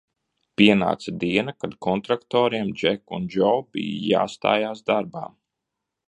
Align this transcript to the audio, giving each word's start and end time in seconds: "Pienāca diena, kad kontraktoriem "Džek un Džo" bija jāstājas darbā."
"Pienāca 0.59 1.11
diena, 1.23 1.51
kad 1.65 1.75
kontraktoriem 1.87 2.71
"Džek 2.81 3.15
un 3.17 3.27
Džo" 3.35 3.51
bija 3.77 3.99
jāstājas 4.13 4.81
darbā." 4.89 5.23